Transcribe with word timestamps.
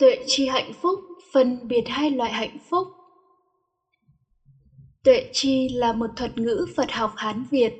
Tuệ 0.00 0.18
chi 0.26 0.46
hạnh 0.46 0.72
phúc 0.82 1.00
phân 1.32 1.68
biệt 1.68 1.82
hai 1.86 2.10
loại 2.10 2.32
hạnh 2.32 2.58
phúc. 2.70 2.88
Tuệ 5.04 5.30
chi 5.32 5.68
là 5.68 5.92
một 5.92 6.10
thuật 6.16 6.38
ngữ 6.38 6.66
Phật 6.76 6.92
học 6.92 7.12
Hán 7.16 7.44
Việt, 7.50 7.72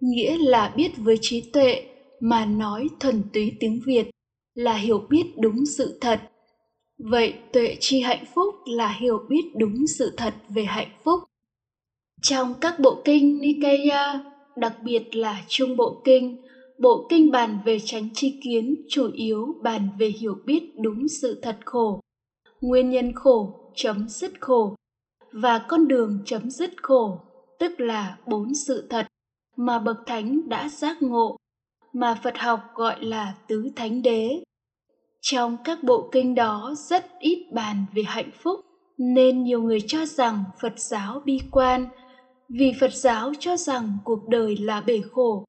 nghĩa 0.00 0.38
là 0.38 0.72
biết 0.76 0.90
với 0.96 1.18
trí 1.20 1.50
tuệ 1.52 1.86
mà 2.20 2.44
nói 2.46 2.88
thuần 3.00 3.22
túy 3.32 3.52
tiếng 3.60 3.80
Việt 3.86 4.10
là 4.54 4.74
hiểu 4.74 5.06
biết 5.10 5.24
đúng 5.36 5.66
sự 5.66 5.98
thật. 6.00 6.20
Vậy 6.98 7.34
tuệ 7.52 7.76
chi 7.80 8.00
hạnh 8.00 8.24
phúc 8.34 8.54
là 8.66 8.88
hiểu 9.00 9.18
biết 9.28 9.44
đúng 9.58 9.86
sự 9.98 10.14
thật 10.16 10.34
về 10.48 10.64
hạnh 10.64 10.90
phúc. 11.04 11.20
Trong 12.22 12.54
các 12.60 12.78
bộ 12.78 13.02
kinh 13.04 13.38
Nikaya, 13.40 14.24
đặc 14.56 14.76
biệt 14.82 15.16
là 15.16 15.44
Trung 15.48 15.76
Bộ 15.76 16.02
Kinh, 16.04 16.42
bộ 16.78 17.06
kinh 17.08 17.30
bàn 17.30 17.58
về 17.64 17.78
tránh 17.84 18.08
chi 18.14 18.40
kiến 18.44 18.74
chủ 18.88 19.10
yếu 19.12 19.54
bàn 19.62 19.88
về 19.98 20.08
hiểu 20.08 20.36
biết 20.44 20.72
đúng 20.78 21.08
sự 21.08 21.40
thật 21.42 21.58
khổ, 21.64 22.00
nguyên 22.60 22.90
nhân 22.90 23.12
khổ, 23.14 23.70
chấm 23.74 24.08
dứt 24.08 24.40
khổ 24.40 24.74
và 25.32 25.58
con 25.68 25.88
đường 25.88 26.18
chấm 26.24 26.50
dứt 26.50 26.70
khổ, 26.82 27.20
tức 27.58 27.80
là 27.80 28.18
bốn 28.26 28.54
sự 28.54 28.86
thật 28.90 29.06
mà 29.56 29.78
bậc 29.78 29.96
thánh 30.06 30.48
đã 30.48 30.68
giác 30.68 31.02
ngộ, 31.02 31.36
mà 31.92 32.20
Phật 32.22 32.38
học 32.38 32.60
gọi 32.74 33.04
là 33.04 33.34
tứ 33.48 33.70
thánh 33.76 34.02
đế. 34.02 34.42
Trong 35.20 35.56
các 35.64 35.82
bộ 35.82 36.08
kinh 36.12 36.34
đó 36.34 36.74
rất 36.76 37.06
ít 37.18 37.46
bàn 37.52 37.84
về 37.94 38.02
hạnh 38.06 38.30
phúc, 38.42 38.60
nên 38.98 39.42
nhiều 39.42 39.62
người 39.62 39.80
cho 39.86 40.06
rằng 40.06 40.44
Phật 40.60 40.78
giáo 40.78 41.22
bi 41.24 41.40
quan, 41.50 41.86
vì 42.48 42.72
Phật 42.80 42.94
giáo 42.94 43.32
cho 43.38 43.56
rằng 43.56 43.98
cuộc 44.04 44.28
đời 44.28 44.56
là 44.56 44.80
bể 44.80 45.00
khổ 45.12 45.44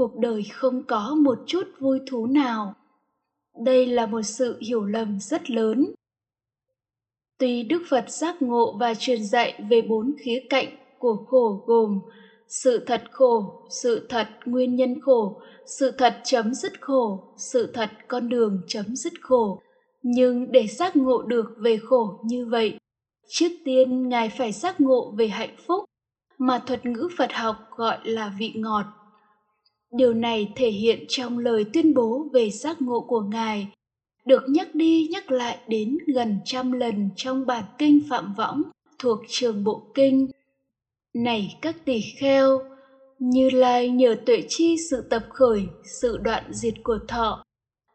cuộc 0.00 0.18
đời 0.18 0.44
không 0.52 0.82
có 0.88 1.14
một 1.14 1.38
chút 1.46 1.62
vui 1.78 2.00
thú 2.06 2.26
nào. 2.26 2.74
Đây 3.64 3.86
là 3.86 4.06
một 4.06 4.22
sự 4.22 4.58
hiểu 4.60 4.84
lầm 4.84 5.18
rất 5.20 5.50
lớn. 5.50 5.92
Tuy 7.38 7.62
đức 7.62 7.82
phật 7.88 8.10
giác 8.10 8.42
ngộ 8.42 8.76
và 8.80 8.94
truyền 8.94 9.24
dạy 9.24 9.64
về 9.70 9.82
bốn 9.82 10.14
khía 10.24 10.42
cạnh 10.50 10.68
của 10.98 11.16
khổ 11.28 11.64
gồm 11.66 12.00
sự 12.48 12.84
thật 12.86 13.02
khổ, 13.10 13.62
sự 13.70 14.06
thật 14.08 14.28
nguyên 14.44 14.76
nhân 14.76 15.00
khổ, 15.00 15.40
sự 15.78 15.90
thật 15.90 16.20
chấm 16.24 16.54
dứt 16.54 16.72
khổ, 16.80 17.34
sự 17.36 17.72
thật 17.74 17.90
con 18.08 18.28
đường 18.28 18.60
chấm 18.66 18.96
dứt 18.96 19.12
khổ. 19.20 19.60
Nhưng 20.02 20.52
để 20.52 20.66
giác 20.66 20.96
ngộ 20.96 21.22
được 21.22 21.46
về 21.58 21.78
khổ 21.82 22.20
như 22.24 22.46
vậy, 22.46 22.78
trước 23.28 23.52
tiên 23.64 24.08
ngài 24.08 24.28
phải 24.28 24.52
giác 24.52 24.80
ngộ 24.80 25.14
về 25.18 25.28
hạnh 25.28 25.56
phúc, 25.66 25.84
mà 26.38 26.62
thuật 26.66 26.86
ngữ 26.86 27.08
phật 27.18 27.32
học 27.32 27.56
gọi 27.76 27.98
là 28.04 28.32
vị 28.38 28.52
ngọt. 28.56 28.84
Điều 29.90 30.14
này 30.14 30.52
thể 30.56 30.70
hiện 30.70 31.04
trong 31.08 31.38
lời 31.38 31.64
tuyên 31.72 31.94
bố 31.94 32.28
về 32.32 32.50
giác 32.50 32.82
ngộ 32.82 33.00
của 33.00 33.20
Ngài, 33.20 33.68
được 34.24 34.42
nhắc 34.48 34.74
đi 34.74 35.08
nhắc 35.10 35.30
lại 35.30 35.58
đến 35.68 35.98
gần 36.14 36.38
trăm 36.44 36.72
lần 36.72 37.10
trong 37.16 37.46
bản 37.46 37.64
kinh 37.78 38.00
Phạm 38.10 38.34
Võng 38.34 38.62
thuộc 38.98 39.18
trường 39.28 39.64
Bộ 39.64 39.82
Kinh. 39.94 40.28
Này 41.14 41.58
các 41.62 41.84
tỷ 41.84 42.00
kheo, 42.00 42.62
Như 43.18 43.50
Lai 43.50 43.88
nhờ 43.88 44.16
tuệ 44.26 44.44
chi 44.48 44.76
sự 44.90 45.02
tập 45.10 45.26
khởi, 45.30 45.66
sự 46.00 46.18
đoạn 46.18 46.44
diệt 46.50 46.74
của 46.82 46.98
thọ, 47.08 47.44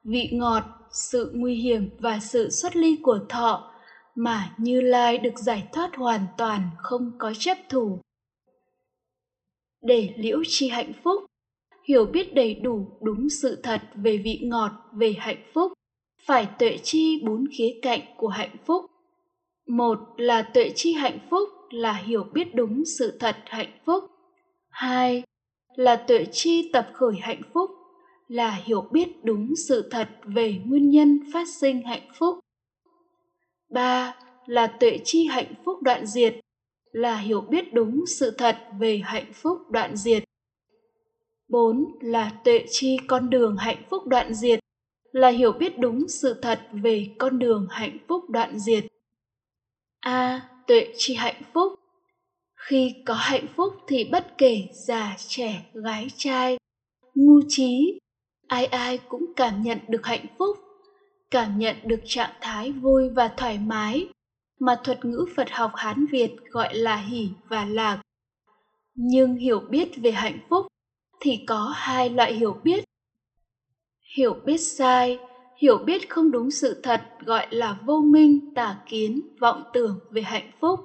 vị 0.03 0.29
ngọt, 0.31 0.63
sự 0.91 1.31
nguy 1.35 1.55
hiểm 1.55 1.89
và 1.99 2.19
sự 2.19 2.49
xuất 2.49 2.75
ly 2.75 2.97
của 3.03 3.19
thọ, 3.29 3.71
mà 4.15 4.55
Như 4.57 4.81
Lai 4.81 5.17
được 5.17 5.39
giải 5.39 5.67
thoát 5.73 5.95
hoàn 5.95 6.21
toàn 6.37 6.61
không 6.77 7.11
có 7.17 7.33
chấp 7.39 7.57
thủ. 7.69 7.99
Để 9.81 10.13
liễu 10.17 10.43
chi 10.47 10.69
hạnh 10.69 10.91
phúc, 11.03 11.24
hiểu 11.87 12.05
biết 12.05 12.33
đầy 12.33 12.53
đủ 12.53 12.87
đúng 13.01 13.29
sự 13.29 13.59
thật 13.63 13.81
về 13.95 14.17
vị 14.17 14.39
ngọt, 14.43 14.71
về 14.93 15.15
hạnh 15.17 15.43
phúc, 15.53 15.71
phải 16.25 16.47
tuệ 16.59 16.77
chi 16.83 17.21
bốn 17.25 17.45
khía 17.57 17.79
cạnh 17.81 18.01
của 18.17 18.27
hạnh 18.27 18.55
phúc. 18.65 18.85
Một 19.67 19.99
là 20.17 20.41
tuệ 20.41 20.71
chi 20.75 20.93
hạnh 20.93 21.19
phúc 21.29 21.49
là 21.69 21.93
hiểu 21.93 22.23
biết 22.33 22.55
đúng 22.55 22.83
sự 22.99 23.17
thật 23.19 23.35
hạnh 23.45 23.79
phúc. 23.85 24.03
Hai 24.69 25.23
là 25.75 25.95
tuệ 25.95 26.25
chi 26.31 26.69
tập 26.73 26.87
khởi 26.93 27.15
hạnh 27.21 27.41
phúc 27.53 27.71
là 28.27 28.51
hiểu 28.51 28.81
biết 28.91 29.23
đúng 29.23 29.55
sự 29.67 29.89
thật 29.91 30.09
về 30.23 30.61
nguyên 30.65 30.89
nhân 30.89 31.19
phát 31.33 31.47
sinh 31.49 31.81
hạnh 31.81 32.07
phúc. 32.19 32.39
Ba 33.69 34.15
là 34.45 34.67
tuệ 34.67 34.99
chi 35.03 35.25
hạnh 35.25 35.53
phúc 35.65 35.81
đoạn 35.81 36.05
diệt 36.05 36.35
là 36.91 37.17
hiểu 37.17 37.41
biết 37.41 37.73
đúng 37.73 38.03
sự 38.07 38.31
thật 38.31 38.57
về 38.79 39.01
hạnh 39.03 39.33
phúc 39.33 39.57
đoạn 39.69 39.95
diệt. 39.95 40.23
4 41.49 41.85
là 42.01 42.31
tuệ 42.43 42.65
chi 42.69 42.97
con 43.07 43.29
đường 43.29 43.57
hạnh 43.57 43.83
phúc 43.89 44.07
đoạn 44.07 44.33
diệt, 44.33 44.59
là 45.11 45.29
hiểu 45.29 45.51
biết 45.51 45.79
đúng 45.79 46.07
sự 46.07 46.39
thật 46.41 46.59
về 46.71 47.15
con 47.19 47.39
đường 47.39 47.67
hạnh 47.69 47.97
phúc 48.07 48.29
đoạn 48.29 48.59
diệt. 48.59 48.85
A. 49.99 50.49
tuệ 50.67 50.93
chi 50.97 51.13
hạnh 51.13 51.41
phúc 51.53 51.73
Khi 52.55 52.95
có 53.05 53.13
hạnh 53.13 53.47
phúc 53.55 53.73
thì 53.87 54.03
bất 54.11 54.37
kể 54.37 54.67
già 54.87 55.15
trẻ 55.27 55.65
gái 55.73 56.07
trai, 56.17 56.57
ngu 57.15 57.41
trí, 57.47 57.99
ai 58.47 58.65
ai 58.65 58.97
cũng 58.97 59.33
cảm 59.35 59.61
nhận 59.63 59.79
được 59.87 60.05
hạnh 60.05 60.25
phúc, 60.37 60.57
cảm 61.31 61.59
nhận 61.59 61.75
được 61.83 61.99
trạng 62.05 62.33
thái 62.41 62.71
vui 62.71 63.09
và 63.09 63.27
thoải 63.37 63.59
mái 63.59 64.07
mà 64.59 64.81
thuật 64.83 65.05
ngữ 65.05 65.25
Phật 65.35 65.47
học 65.51 65.71
Hán 65.75 66.05
Việt 66.11 66.35
gọi 66.49 66.75
là 66.75 66.97
hỷ 66.97 67.29
và 67.49 67.65
lạc. 67.65 68.01
Nhưng 68.93 69.35
hiểu 69.35 69.59
biết 69.59 69.89
về 69.97 70.11
hạnh 70.11 70.39
phúc 70.49 70.67
thì 71.19 71.39
có 71.47 71.73
hai 71.75 72.09
loại 72.09 72.33
hiểu 72.33 72.57
biết. 72.63 72.83
Hiểu 74.15 74.33
biết 74.45 74.57
sai, 74.57 75.19
hiểu 75.57 75.77
biết 75.77 76.09
không 76.09 76.31
đúng 76.31 76.51
sự 76.51 76.79
thật 76.83 77.01
gọi 77.25 77.47
là 77.49 77.79
vô 77.85 78.01
minh, 78.01 78.53
tà 78.55 78.77
kiến, 78.89 79.21
vọng 79.39 79.63
tưởng 79.73 79.99
về 80.11 80.21
hạnh 80.21 80.51
phúc. 80.59 80.79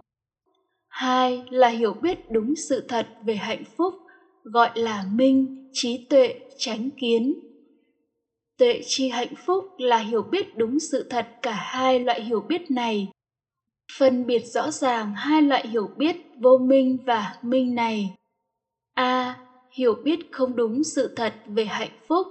Hai 0.88 1.44
là 1.50 1.68
hiểu 1.68 1.94
biết 1.94 2.30
đúng 2.30 2.54
sự 2.56 2.84
thật 2.88 3.08
về 3.24 3.34
hạnh 3.34 3.64
phúc 3.76 3.94
gọi 4.42 4.70
là 4.74 5.04
minh, 5.12 5.68
trí 5.72 6.06
tuệ 6.10 6.40
tránh 6.58 6.90
kiến. 6.90 7.34
Tuệ 8.58 8.80
chi 8.86 9.08
hạnh 9.08 9.34
phúc 9.46 9.64
là 9.78 9.98
hiểu 9.98 10.22
biết 10.22 10.56
đúng 10.56 10.80
sự 10.80 11.06
thật 11.10 11.28
cả 11.42 11.54
hai 11.54 12.00
loại 12.00 12.22
hiểu 12.22 12.40
biết 12.40 12.70
này. 12.70 13.08
Phân 13.98 14.26
biệt 14.26 14.40
rõ 14.40 14.70
ràng 14.70 15.14
hai 15.14 15.42
loại 15.42 15.68
hiểu 15.68 15.90
biết 15.96 16.16
vô 16.40 16.58
minh 16.58 16.98
và 17.06 17.36
minh 17.42 17.74
này. 17.74 18.14
A 18.94 19.38
hiểu 19.70 19.94
biết 20.04 20.18
không 20.32 20.56
đúng 20.56 20.84
sự 20.84 21.14
thật 21.16 21.34
về 21.46 21.64
hạnh 21.64 21.98
phúc. 22.08 22.26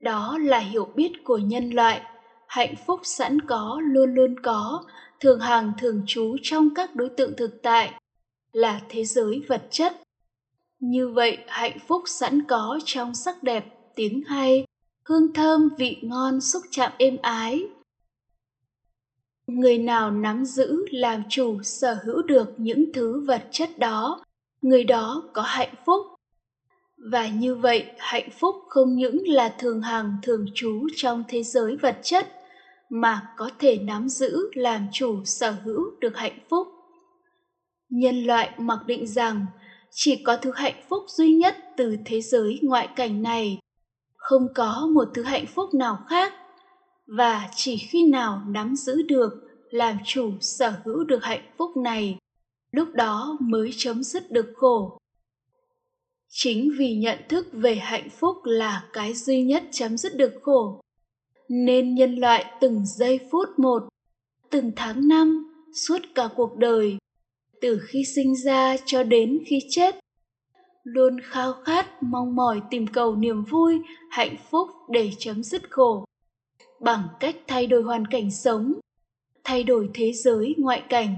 Đó 0.00 0.38
là 0.40 0.58
hiểu 0.58 0.84
biết 0.94 1.12
của 1.24 1.38
nhân 1.38 1.70
loại. 1.70 2.02
Hạnh 2.48 2.74
phúc 2.86 3.00
sẵn 3.02 3.40
có, 3.40 3.80
luôn 3.84 4.14
luôn 4.14 4.40
có, 4.42 4.84
thường 5.20 5.40
hàng 5.40 5.72
thường 5.78 6.02
trú 6.06 6.36
trong 6.42 6.74
các 6.74 6.94
đối 6.94 7.08
tượng 7.08 7.32
thực 7.36 7.62
tại, 7.62 8.00
là 8.52 8.80
thế 8.88 9.04
giới 9.04 9.42
vật 9.48 9.62
chất. 9.70 10.02
Như 10.80 11.08
vậy, 11.08 11.38
hạnh 11.46 11.78
phúc 11.86 12.02
sẵn 12.06 12.42
có 12.42 12.78
trong 12.84 13.14
sắc 13.14 13.42
đẹp, 13.42 13.64
tiếng 13.94 14.22
hay, 14.26 14.64
hương 15.04 15.32
thơm, 15.32 15.68
vị 15.78 15.96
ngon, 16.02 16.40
xúc 16.40 16.62
chạm 16.70 16.92
êm 16.98 17.16
ái. 17.22 17.66
Người 19.46 19.78
nào 19.78 20.10
nắm 20.10 20.44
giữ, 20.44 20.86
làm 20.90 21.22
chủ, 21.28 21.62
sở 21.62 21.96
hữu 22.04 22.22
được 22.22 22.54
những 22.56 22.92
thứ 22.94 23.20
vật 23.26 23.48
chất 23.50 23.78
đó, 23.78 24.24
người 24.62 24.84
đó 24.84 25.22
có 25.32 25.42
hạnh 25.42 25.74
phúc 25.86 26.06
và 27.10 27.26
như 27.26 27.54
vậy, 27.54 27.86
hạnh 27.98 28.28
phúc 28.40 28.56
không 28.68 28.96
những 28.96 29.28
là 29.28 29.54
thường 29.58 29.82
hằng 29.82 30.16
thường 30.22 30.46
trú 30.54 30.86
trong 30.96 31.24
thế 31.28 31.42
giới 31.42 31.76
vật 31.76 31.98
chất, 32.02 32.28
mà 32.90 33.22
có 33.36 33.50
thể 33.58 33.76
nắm 33.76 34.08
giữ 34.08 34.50
làm 34.54 34.86
chủ 34.92 35.24
sở 35.24 35.54
hữu 35.64 35.90
được 36.00 36.16
hạnh 36.16 36.38
phúc. 36.50 36.68
Nhân 37.88 38.24
loại 38.24 38.50
mặc 38.58 38.78
định 38.86 39.06
rằng 39.06 39.46
chỉ 39.90 40.16
có 40.16 40.36
thứ 40.36 40.52
hạnh 40.54 40.82
phúc 40.88 41.02
duy 41.08 41.32
nhất 41.34 41.56
từ 41.76 41.96
thế 42.04 42.20
giới 42.20 42.58
ngoại 42.62 42.88
cảnh 42.96 43.22
này, 43.22 43.58
không 44.16 44.48
có 44.54 44.88
một 44.92 45.08
thứ 45.14 45.22
hạnh 45.22 45.46
phúc 45.46 45.74
nào 45.74 45.98
khác, 46.08 46.32
và 47.06 47.48
chỉ 47.56 47.76
khi 47.76 48.06
nào 48.06 48.42
nắm 48.48 48.76
giữ 48.76 49.02
được, 49.02 49.30
làm 49.70 49.98
chủ 50.04 50.32
sở 50.40 50.72
hữu 50.84 51.04
được 51.04 51.24
hạnh 51.24 51.52
phúc 51.58 51.76
này, 51.76 52.18
lúc 52.72 52.88
đó 52.94 53.36
mới 53.40 53.70
chấm 53.76 54.02
dứt 54.02 54.30
được 54.30 54.52
khổ 54.56 54.98
chính 56.34 56.70
vì 56.78 56.94
nhận 56.94 57.18
thức 57.28 57.48
về 57.52 57.74
hạnh 57.74 58.08
phúc 58.10 58.36
là 58.44 58.84
cái 58.92 59.14
duy 59.14 59.42
nhất 59.42 59.64
chấm 59.72 59.98
dứt 59.98 60.16
được 60.16 60.32
khổ. 60.42 60.80
Nên 61.48 61.94
nhân 61.94 62.14
loại 62.14 62.44
từng 62.60 62.86
giây 62.86 63.20
phút 63.30 63.48
một, 63.58 63.82
từng 64.50 64.72
tháng 64.76 65.08
năm 65.08 65.52
suốt 65.74 65.98
cả 66.14 66.28
cuộc 66.36 66.56
đời, 66.56 66.96
từ 67.60 67.80
khi 67.88 68.04
sinh 68.04 68.36
ra 68.36 68.76
cho 68.86 69.02
đến 69.02 69.38
khi 69.46 69.58
chết, 69.70 69.98
luôn 70.84 71.20
khao 71.20 71.52
khát, 71.52 72.02
mong 72.02 72.36
mỏi 72.36 72.60
tìm 72.70 72.86
cầu 72.86 73.16
niềm 73.16 73.44
vui, 73.44 73.78
hạnh 74.10 74.36
phúc 74.50 74.68
để 74.90 75.10
chấm 75.18 75.42
dứt 75.42 75.70
khổ. 75.70 76.04
Bằng 76.80 77.08
cách 77.20 77.36
thay 77.46 77.66
đổi 77.66 77.82
hoàn 77.82 78.06
cảnh 78.06 78.30
sống, 78.30 78.72
thay 79.44 79.64
đổi 79.64 79.90
thế 79.94 80.12
giới 80.12 80.54
ngoại 80.58 80.82
cảnh 80.88 81.16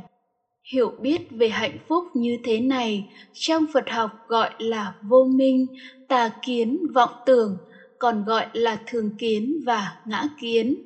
hiểu 0.72 0.92
biết 1.00 1.20
về 1.30 1.48
hạnh 1.48 1.78
phúc 1.88 2.04
như 2.14 2.38
thế 2.44 2.60
này, 2.60 3.08
trong 3.32 3.66
phật 3.72 3.90
học 3.90 4.10
gọi 4.28 4.50
là 4.58 4.94
vô 5.02 5.24
minh, 5.34 5.66
tà 6.08 6.30
kiến, 6.46 6.86
vọng 6.94 7.14
tưởng, 7.26 7.56
còn 7.98 8.24
gọi 8.24 8.46
là 8.52 8.82
thường 8.86 9.10
kiến 9.18 9.62
và 9.66 10.02
ngã 10.06 10.24
kiến. 10.40 10.76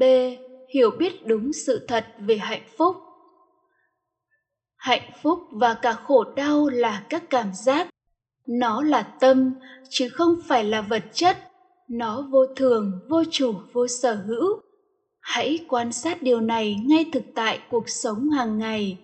B. 0.00 0.02
Hiểu 0.74 0.90
biết 0.90 1.26
đúng 1.26 1.52
sự 1.52 1.84
thật 1.88 2.06
về 2.18 2.36
hạnh 2.36 2.66
phúc. 2.78 2.96
Hạnh 4.76 5.10
phúc 5.22 5.38
và 5.52 5.74
cả 5.74 5.92
khổ 5.92 6.24
đau 6.36 6.68
là 6.68 7.06
các 7.08 7.30
cảm 7.30 7.50
giác. 7.54 7.88
Nó 8.46 8.82
là 8.82 9.02
tâm, 9.02 9.54
chứ 9.88 10.08
không 10.08 10.36
phải 10.48 10.64
là 10.64 10.80
vật 10.80 11.04
chất. 11.12 11.36
Nó 11.88 12.28
vô 12.30 12.46
thường, 12.56 12.92
vô 13.08 13.22
chủ, 13.30 13.54
vô 13.72 13.86
sở 13.86 14.14
hữu 14.14 14.60
hãy 15.26 15.58
quan 15.68 15.92
sát 15.92 16.22
điều 16.22 16.40
này 16.40 16.76
ngay 16.86 17.06
thực 17.12 17.24
tại 17.34 17.58
cuộc 17.70 17.88
sống 17.88 18.30
hàng 18.30 18.58
ngày. 18.58 18.98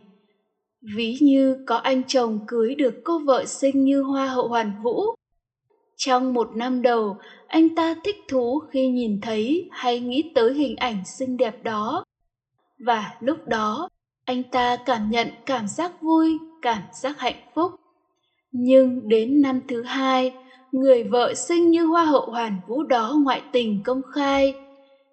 Ví 0.96 1.18
như 1.20 1.56
có 1.66 1.76
anh 1.76 2.02
chồng 2.06 2.38
cưới 2.46 2.74
được 2.74 2.94
cô 3.04 3.18
vợ 3.18 3.44
xinh 3.44 3.84
như 3.84 4.02
hoa 4.02 4.26
hậu 4.26 4.48
hoàn 4.48 4.72
vũ. 4.82 5.04
Trong 5.96 6.34
một 6.34 6.56
năm 6.56 6.82
đầu, 6.82 7.16
anh 7.46 7.74
ta 7.74 7.94
thích 8.04 8.16
thú 8.28 8.58
khi 8.70 8.88
nhìn 8.88 9.20
thấy 9.20 9.68
hay 9.70 10.00
nghĩ 10.00 10.32
tới 10.34 10.54
hình 10.54 10.76
ảnh 10.76 11.04
xinh 11.04 11.36
đẹp 11.36 11.64
đó. 11.64 12.04
Và 12.78 13.14
lúc 13.20 13.38
đó, 13.46 13.88
anh 14.24 14.42
ta 14.42 14.76
cảm 14.86 15.10
nhận 15.10 15.28
cảm 15.46 15.68
giác 15.68 16.02
vui, 16.02 16.38
cảm 16.62 16.82
giác 16.92 17.20
hạnh 17.20 17.42
phúc. 17.54 17.72
Nhưng 18.52 19.08
đến 19.08 19.42
năm 19.42 19.60
thứ 19.68 19.82
hai, 19.82 20.34
người 20.72 21.04
vợ 21.04 21.34
xinh 21.34 21.70
như 21.70 21.86
hoa 21.86 22.04
hậu 22.04 22.26
hoàn 22.30 22.60
vũ 22.68 22.82
đó 22.82 23.14
ngoại 23.24 23.42
tình 23.52 23.82
công 23.84 24.00
khai 24.14 24.54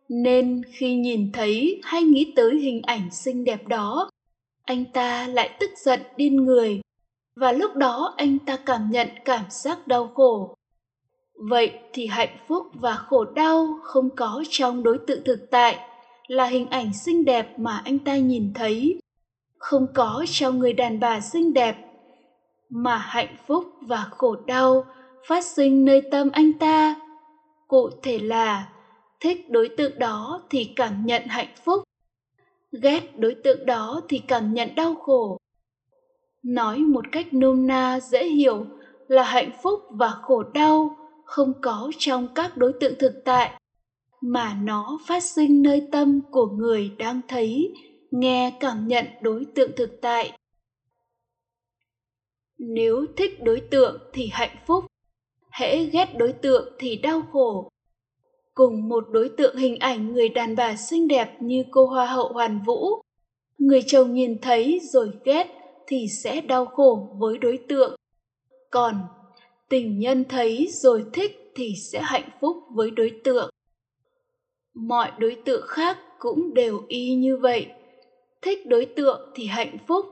nên 0.09 0.61
khi 0.71 0.95
nhìn 0.95 1.31
thấy 1.31 1.81
hay 1.83 2.03
nghĩ 2.03 2.33
tới 2.35 2.59
hình 2.59 2.81
ảnh 2.81 3.11
xinh 3.11 3.43
đẹp 3.43 3.67
đó, 3.67 4.09
anh 4.63 4.85
ta 4.85 5.27
lại 5.27 5.49
tức 5.59 5.69
giận 5.77 5.99
điên 6.17 6.35
người. 6.35 6.81
Và 7.35 7.51
lúc 7.51 7.75
đó 7.75 8.13
anh 8.17 8.39
ta 8.39 8.57
cảm 8.65 8.91
nhận 8.91 9.07
cảm 9.25 9.45
giác 9.49 9.87
đau 9.87 10.07
khổ. 10.07 10.55
Vậy 11.33 11.79
thì 11.93 12.07
hạnh 12.07 12.37
phúc 12.47 12.67
và 12.73 12.95
khổ 12.95 13.25
đau 13.25 13.79
không 13.83 14.09
có 14.15 14.43
trong 14.49 14.83
đối 14.83 14.97
tượng 15.07 15.23
thực 15.25 15.47
tại, 15.51 15.77
là 16.27 16.45
hình 16.45 16.65
ảnh 16.69 16.93
xinh 16.93 17.25
đẹp 17.25 17.59
mà 17.59 17.81
anh 17.85 17.99
ta 17.99 18.17
nhìn 18.17 18.53
thấy. 18.53 18.99
Không 19.57 19.87
có 19.93 20.25
trong 20.27 20.59
người 20.59 20.73
đàn 20.73 20.99
bà 20.99 21.19
xinh 21.19 21.53
đẹp, 21.53 21.75
mà 22.69 22.97
hạnh 22.97 23.35
phúc 23.47 23.63
và 23.81 24.07
khổ 24.11 24.35
đau 24.45 24.85
phát 25.27 25.45
sinh 25.45 25.85
nơi 25.85 26.01
tâm 26.11 26.29
anh 26.33 26.53
ta. 26.59 26.95
Cụ 27.67 27.89
thể 28.03 28.19
là 28.19 28.69
thích 29.19 29.49
đối 29.49 29.69
tượng 29.77 29.99
đó 29.99 30.43
thì 30.49 30.73
cảm 30.75 31.05
nhận 31.05 31.27
hạnh 31.27 31.55
phúc. 31.65 31.83
Ghét 32.71 33.17
đối 33.17 33.35
tượng 33.35 33.65
đó 33.65 34.01
thì 34.09 34.21
cảm 34.27 34.53
nhận 34.53 34.75
đau 34.75 34.95
khổ. 34.95 35.37
Nói 36.43 36.79
một 36.79 37.05
cách 37.11 37.33
nôm 37.33 37.67
na, 37.67 37.99
dễ 37.99 38.25
hiểu 38.25 38.65
là 39.07 39.23
hạnh 39.23 39.51
phúc 39.63 39.79
và 39.89 40.09
khổ 40.09 40.43
đau 40.43 40.95
không 41.25 41.53
có 41.61 41.91
trong 41.97 42.27
các 42.35 42.57
đối 42.57 42.73
tượng 42.79 42.93
thực 42.99 43.21
tại, 43.25 43.59
mà 44.21 44.57
nó 44.63 44.99
phát 45.07 45.23
sinh 45.23 45.61
nơi 45.61 45.87
tâm 45.91 46.21
của 46.31 46.45
người 46.45 46.91
đang 46.97 47.21
thấy, 47.27 47.73
nghe, 48.11 48.57
cảm 48.59 48.87
nhận 48.87 49.05
đối 49.21 49.45
tượng 49.55 49.71
thực 49.75 50.01
tại. 50.01 50.37
Nếu 52.57 53.05
thích 53.17 53.43
đối 53.43 53.59
tượng 53.59 54.01
thì 54.13 54.29
hạnh 54.31 54.57
phúc, 54.67 54.85
hễ 55.51 55.83
ghét 55.85 56.17
đối 56.17 56.33
tượng 56.33 56.73
thì 56.79 56.95
đau 56.95 57.21
khổ 57.31 57.69
cùng 58.53 58.89
một 58.89 59.05
đối 59.11 59.29
tượng 59.29 59.55
hình 59.55 59.77
ảnh 59.79 60.13
người 60.13 60.29
đàn 60.29 60.55
bà 60.55 60.75
xinh 60.75 61.07
đẹp 61.07 61.37
như 61.39 61.63
cô 61.71 61.85
hoa 61.85 62.05
hậu 62.05 62.33
hoàn 62.33 62.61
vũ. 62.65 63.01
Người 63.57 63.83
chồng 63.87 64.13
nhìn 64.13 64.41
thấy 64.41 64.79
rồi 64.83 65.11
ghét 65.23 65.47
thì 65.87 66.07
sẽ 66.23 66.41
đau 66.41 66.65
khổ 66.65 67.15
với 67.19 67.37
đối 67.37 67.59
tượng. 67.67 67.95
Còn 68.71 68.95
tình 69.69 69.99
nhân 69.99 70.23
thấy 70.29 70.67
rồi 70.71 71.05
thích 71.13 71.51
thì 71.55 71.73
sẽ 71.91 72.01
hạnh 72.03 72.29
phúc 72.41 72.57
với 72.69 72.91
đối 72.91 73.11
tượng. 73.23 73.49
Mọi 74.73 75.11
đối 75.19 75.37
tượng 75.45 75.67
khác 75.67 75.97
cũng 76.19 76.53
đều 76.53 76.81
y 76.87 77.15
như 77.15 77.37
vậy. 77.37 77.67
Thích 78.41 78.67
đối 78.67 78.85
tượng 78.85 79.31
thì 79.35 79.45
hạnh 79.45 79.77
phúc, 79.87 80.05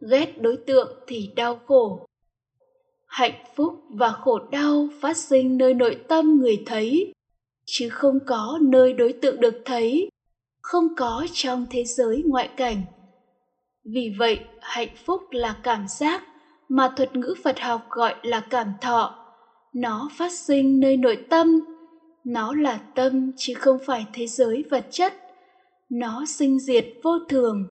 ghét 0.00 0.42
đối 0.42 0.56
tượng 0.56 0.88
thì 1.06 1.32
đau 1.36 1.60
khổ. 1.66 2.06
Hạnh 3.06 3.44
phúc 3.56 3.74
và 3.88 4.10
khổ 4.10 4.38
đau 4.50 4.88
phát 5.00 5.16
sinh 5.16 5.58
nơi 5.58 5.74
nội 5.74 5.96
tâm 6.08 6.40
người 6.40 6.62
thấy 6.66 7.12
chứ 7.72 7.88
không 7.88 8.18
có 8.26 8.58
nơi 8.62 8.92
đối 8.92 9.12
tượng 9.12 9.40
được 9.40 9.62
thấy, 9.64 10.10
không 10.62 10.94
có 10.96 11.26
trong 11.32 11.66
thế 11.70 11.84
giới 11.84 12.22
ngoại 12.26 12.48
cảnh. 12.56 12.82
Vì 13.84 14.14
vậy, 14.18 14.40
hạnh 14.60 14.96
phúc 15.04 15.22
là 15.30 15.56
cảm 15.62 15.86
giác 15.88 16.22
mà 16.68 16.92
thuật 16.96 17.16
ngữ 17.16 17.34
phật 17.44 17.60
học 17.60 17.86
gọi 17.90 18.14
là 18.22 18.40
cảm 18.40 18.72
thọ. 18.80 19.14
Nó 19.74 20.10
phát 20.16 20.32
sinh 20.32 20.80
nơi 20.80 20.96
nội 20.96 21.26
tâm. 21.30 21.60
Nó 22.24 22.54
là 22.54 22.80
tâm 22.94 23.32
chứ 23.36 23.54
không 23.54 23.78
phải 23.86 24.06
thế 24.12 24.26
giới 24.26 24.64
vật 24.70 24.86
chất. 24.90 25.14
Nó 25.88 26.24
sinh 26.28 26.58
diệt 26.58 26.86
vô 27.02 27.18
thường, 27.28 27.66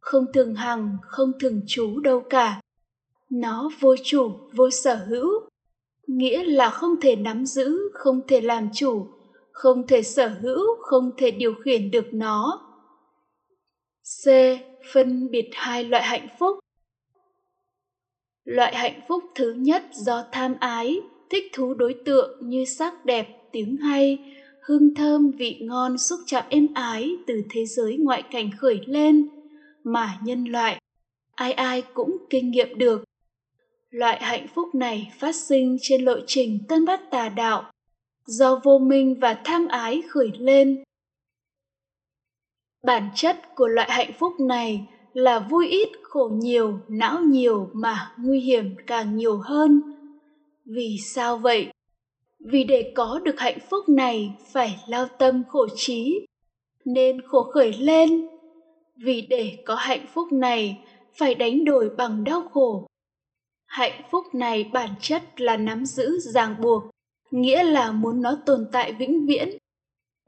không 0.00 0.24
thường 0.34 0.54
hằng, 0.54 0.96
không 1.02 1.32
thường 1.40 1.60
trú 1.66 2.00
đâu 2.00 2.20
cả. 2.30 2.60
Nó 3.30 3.70
vô 3.80 3.96
chủ, 4.04 4.30
vô 4.52 4.70
sở 4.70 4.94
hữu, 4.94 5.30
nghĩa 6.06 6.44
là 6.44 6.70
không 6.70 7.00
thể 7.00 7.16
nắm 7.16 7.46
giữ, 7.46 7.78
không 7.92 8.20
thể 8.28 8.40
làm 8.40 8.68
chủ 8.74 9.06
không 9.58 9.86
thể 9.86 10.02
sở 10.02 10.28
hữu, 10.28 10.76
không 10.80 11.10
thể 11.16 11.30
điều 11.30 11.54
khiển 11.54 11.90
được 11.90 12.06
nó. 12.12 12.60
C. 14.24 14.28
Phân 14.92 15.30
biệt 15.30 15.48
hai 15.52 15.84
loại 15.84 16.02
hạnh 16.02 16.28
phúc. 16.38 16.58
Loại 18.44 18.74
hạnh 18.74 19.00
phúc 19.08 19.24
thứ 19.34 19.52
nhất 19.52 19.82
do 19.92 20.24
tham 20.32 20.54
ái, 20.60 21.00
thích 21.30 21.44
thú 21.52 21.74
đối 21.74 21.94
tượng 22.04 22.48
như 22.48 22.64
sắc 22.64 23.04
đẹp, 23.04 23.28
tiếng 23.52 23.76
hay, 23.76 24.18
hương 24.62 24.94
thơm, 24.94 25.30
vị 25.30 25.58
ngon 25.62 25.98
xúc 25.98 26.20
chạm 26.26 26.44
êm 26.48 26.68
ái 26.74 27.16
từ 27.26 27.42
thế 27.50 27.66
giới 27.66 27.96
ngoại 27.96 28.22
cảnh 28.22 28.50
khởi 28.58 28.80
lên 28.86 29.28
mà 29.84 30.18
nhân 30.24 30.44
loại, 30.44 30.80
ai 31.34 31.52
ai 31.52 31.82
cũng 31.94 32.16
kinh 32.30 32.50
nghiệm 32.50 32.78
được. 32.78 33.04
Loại 33.90 34.18
hạnh 34.20 34.46
phúc 34.54 34.74
này 34.74 35.12
phát 35.18 35.34
sinh 35.34 35.76
trên 35.80 36.04
lộ 36.04 36.16
trình 36.26 36.58
tân 36.68 36.84
bát 36.84 37.00
tà 37.10 37.28
đạo 37.28 37.70
do 38.28 38.60
vô 38.64 38.78
minh 38.78 39.20
và 39.20 39.40
tham 39.44 39.66
ái 39.68 40.02
khởi 40.08 40.32
lên. 40.38 40.82
Bản 42.84 43.08
chất 43.14 43.36
của 43.54 43.66
loại 43.66 43.90
hạnh 43.90 44.12
phúc 44.18 44.32
này 44.40 44.86
là 45.12 45.38
vui 45.38 45.68
ít, 45.68 45.88
khổ 46.02 46.30
nhiều, 46.32 46.80
não 46.88 47.20
nhiều 47.20 47.70
mà 47.72 48.12
nguy 48.18 48.40
hiểm 48.40 48.74
càng 48.86 49.16
nhiều 49.16 49.38
hơn. 49.38 49.82
Vì 50.64 50.96
sao 50.98 51.38
vậy? 51.38 51.70
Vì 52.38 52.64
để 52.64 52.92
có 52.94 53.20
được 53.24 53.40
hạnh 53.40 53.58
phúc 53.70 53.88
này 53.88 54.34
phải 54.52 54.78
lao 54.88 55.06
tâm 55.18 55.42
khổ 55.48 55.66
trí, 55.76 56.26
nên 56.84 57.20
khổ 57.22 57.42
khởi 57.42 57.72
lên. 57.72 58.28
Vì 58.96 59.20
để 59.20 59.58
có 59.66 59.74
hạnh 59.74 60.06
phúc 60.14 60.32
này 60.32 60.84
phải 61.18 61.34
đánh 61.34 61.64
đổi 61.64 61.90
bằng 61.96 62.24
đau 62.24 62.48
khổ. 62.52 62.86
Hạnh 63.66 64.02
phúc 64.10 64.24
này 64.32 64.70
bản 64.72 64.90
chất 65.00 65.40
là 65.40 65.56
nắm 65.56 65.86
giữ 65.86 66.18
ràng 66.18 66.54
buộc 66.60 66.82
nghĩa 67.30 67.62
là 67.62 67.92
muốn 67.92 68.22
nó 68.22 68.38
tồn 68.46 68.66
tại 68.72 68.92
vĩnh 68.92 69.26
viễn. 69.26 69.48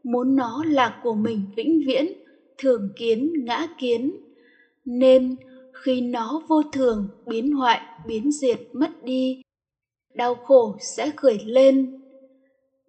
Muốn 0.02 0.36
nó 0.36 0.64
là 0.66 1.00
của 1.02 1.14
mình 1.14 1.42
vĩnh 1.56 1.82
viễn, 1.86 2.12
thường 2.58 2.88
kiến, 2.96 3.32
ngã 3.44 3.66
kiến. 3.78 4.16
Nên 4.84 5.36
khi 5.84 6.00
nó 6.00 6.42
vô 6.48 6.62
thường, 6.72 7.08
biến 7.26 7.52
hoại, 7.52 7.80
biến 8.06 8.32
diệt, 8.32 8.60
mất 8.72 9.04
đi, 9.04 9.42
đau 10.14 10.34
khổ 10.34 10.76
sẽ 10.80 11.10
khởi 11.16 11.38
lên. 11.44 12.00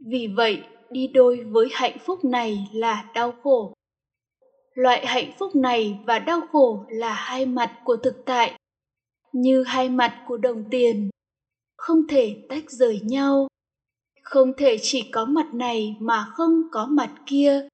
Vì 0.06 0.28
vậy, 0.28 0.64
đi 0.90 1.08
đôi 1.08 1.44
với 1.44 1.68
hạnh 1.72 1.98
phúc 2.06 2.26
này 2.26 2.68
là 2.74 3.12
đau 3.14 3.34
khổ. 3.44 3.74
Loại 4.74 5.06
hạnh 5.06 5.32
phúc 5.40 5.56
này 5.56 6.00
và 6.06 6.20
đau 6.20 6.42
khổ 6.52 6.86
là 6.90 7.14
hai 7.14 7.46
mặt 7.46 7.80
của 7.84 7.98
thực 7.98 8.26
tại, 8.26 8.60
như 9.34 9.64
hai 9.64 9.90
mặt 9.90 10.24
của 10.28 10.38
đồng 10.38 10.64
tiền, 10.72 11.10
không 11.78 12.08
thể 12.08 12.36
tách 12.50 12.72
rời 12.72 13.00
nhau 13.04 13.48
không 14.22 14.54
thể 14.58 14.78
chỉ 14.82 15.10
có 15.12 15.26
mặt 15.26 15.54
này 15.54 15.96
mà 16.00 16.26
không 16.34 16.62
có 16.72 16.86
mặt 16.86 17.12
kia. 17.26 17.68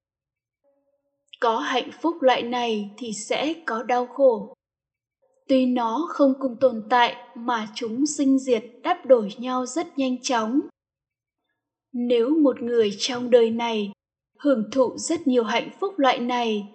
Có 1.40 1.58
hạnh 1.58 1.90
phúc 2.02 2.16
loại 2.20 2.42
này 2.42 2.90
thì 2.98 3.12
sẽ 3.12 3.54
có 3.66 3.82
đau 3.82 4.06
khổ. 4.06 4.54
Tuy 5.48 5.66
nó 5.66 6.06
không 6.08 6.34
cùng 6.40 6.56
tồn 6.60 6.82
tại 6.90 7.16
mà 7.34 7.68
chúng 7.74 8.06
sinh 8.06 8.38
diệt 8.38 8.64
đáp 8.82 9.06
đổi 9.06 9.28
nhau 9.38 9.66
rất 9.66 9.98
nhanh 9.98 10.22
chóng. 10.22 10.60
Nếu 11.92 12.30
một 12.42 12.62
người 12.62 12.90
trong 12.98 13.30
đời 13.30 13.50
này 13.50 13.92
hưởng 14.38 14.70
thụ 14.72 14.96
rất 14.96 15.26
nhiều 15.26 15.44
hạnh 15.44 15.70
phúc 15.80 15.98
loại 15.98 16.18
này, 16.18 16.68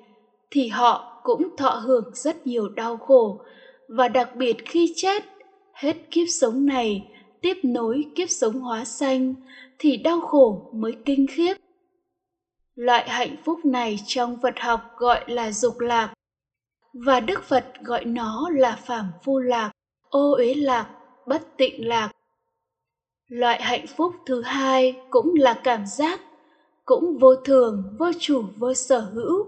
thì 0.51 0.67
họ 0.67 1.21
cũng 1.23 1.55
thọ 1.57 1.69
hưởng 1.69 2.11
rất 2.13 2.47
nhiều 2.47 2.69
đau 2.69 2.97
khổ. 2.97 3.41
Và 3.87 4.07
đặc 4.07 4.35
biệt 4.35 4.57
khi 4.65 4.93
chết, 4.95 5.23
hết 5.73 5.97
kiếp 6.11 6.27
sống 6.29 6.65
này 6.65 7.12
tiếp 7.43 7.57
nối 7.63 8.05
kiếp 8.15 8.29
sống 8.29 8.59
hóa 8.59 8.85
sanh 8.85 9.35
thì 9.79 9.97
đau 9.97 10.21
khổ 10.21 10.69
mới 10.73 10.95
kinh 11.05 11.25
khiếp 11.29 11.53
loại 12.75 13.09
hạnh 13.09 13.35
phúc 13.45 13.65
này 13.65 13.99
trong 14.05 14.35
vật 14.35 14.59
học 14.59 14.81
gọi 14.97 15.23
là 15.27 15.51
dục 15.51 15.79
lạc 15.79 16.13
và 16.93 17.19
đức 17.19 17.43
phật 17.43 17.65
gọi 17.81 18.05
nó 18.05 18.49
là 18.53 18.75
phàm 18.75 19.05
phu 19.23 19.39
lạc 19.39 19.71
ô 20.09 20.31
uế 20.31 20.53
lạc 20.53 20.89
bất 21.27 21.57
tịnh 21.57 21.87
lạc 21.87 22.11
loại 23.27 23.61
hạnh 23.61 23.85
phúc 23.87 24.15
thứ 24.25 24.41
hai 24.41 24.95
cũng 25.09 25.33
là 25.35 25.61
cảm 25.63 25.85
giác 25.85 26.21
cũng 26.85 27.17
vô 27.17 27.35
thường, 27.35 27.95
vô 27.99 28.11
chủ, 28.19 28.43
vô 28.57 28.73
sở 28.73 28.99
hữu, 28.99 29.47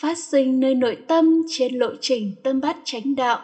phát 0.00 0.18
sinh 0.18 0.60
nơi 0.60 0.74
nội 0.74 0.96
tâm 1.08 1.42
trên 1.48 1.74
lộ 1.74 1.90
trình 2.00 2.34
tâm 2.44 2.60
bát 2.60 2.76
chánh 2.84 3.14
đạo. 3.14 3.40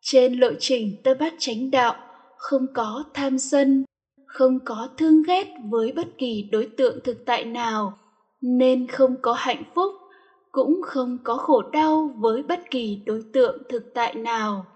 Trên 0.00 0.32
lộ 0.38 0.48
trình 0.58 0.96
tâm 1.04 1.18
bát 1.20 1.34
chánh 1.38 1.70
đạo 1.70 2.09
không 2.40 2.66
có 2.74 3.04
tham 3.14 3.38
sân, 3.38 3.84
không 4.26 4.58
có 4.64 4.88
thương 4.96 5.22
ghét 5.22 5.46
với 5.70 5.92
bất 5.92 6.08
kỳ 6.18 6.48
đối 6.52 6.68
tượng 6.76 6.98
thực 7.04 7.18
tại 7.26 7.44
nào, 7.44 7.98
nên 8.40 8.86
không 8.86 9.16
có 9.22 9.32
hạnh 9.32 9.62
phúc, 9.74 9.94
cũng 10.52 10.80
không 10.82 11.18
có 11.24 11.36
khổ 11.36 11.62
đau 11.72 12.10
với 12.16 12.42
bất 12.42 12.60
kỳ 12.70 13.02
đối 13.06 13.22
tượng 13.32 13.62
thực 13.68 13.84
tại 13.94 14.14
nào. 14.14 14.66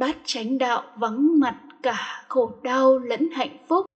Bát 0.00 0.16
chánh 0.24 0.58
đạo 0.58 0.82
vắng 0.96 1.40
mặt 1.40 1.60
cả 1.82 2.24
khổ 2.28 2.50
đau 2.62 2.98
lẫn 2.98 3.28
hạnh 3.32 3.56
phúc, 3.68 3.86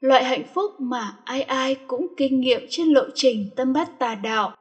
loại 0.00 0.24
hạnh 0.24 0.46
phúc 0.54 0.70
mà 0.78 1.16
ai 1.24 1.42
ai 1.42 1.74
cũng 1.86 2.06
kinh 2.16 2.40
nghiệm 2.40 2.60
trên 2.68 2.88
lộ 2.88 3.04
trình 3.14 3.50
tâm 3.56 3.72
bát 3.72 3.98
tà 3.98 4.14
đạo. 4.14 4.56